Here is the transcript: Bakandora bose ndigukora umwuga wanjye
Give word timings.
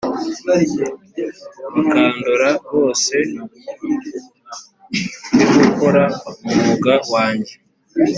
Bakandora 1.75 2.49
bose 2.73 3.13
ndigukora 5.39 6.03
umwuga 6.45 6.93
wanjye 7.13 7.53